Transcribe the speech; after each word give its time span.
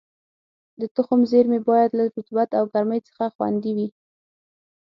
د 0.79 0.81
تخم 0.95 1.19
زېرمې 1.31 1.59
باید 1.69 1.91
له 1.99 2.03
رطوبت 2.15 2.49
او 2.59 2.63
ګرمۍ 2.73 2.99
څخه 3.07 3.25
خوندي 3.35 3.71
وي. 3.77 3.87